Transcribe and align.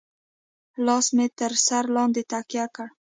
لاس 0.85 1.05
مې 1.15 1.25
تر 1.39 1.51
سر 1.65 1.83
لاندې 1.95 2.21
تکيه 2.31 2.65
کړه. 2.75 2.87